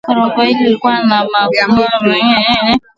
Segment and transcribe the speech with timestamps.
[0.05, 2.79] korongo hili lilikuwa na mafuvu na mifupa mingi ya binadamu